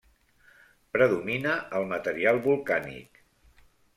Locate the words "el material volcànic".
1.81-3.23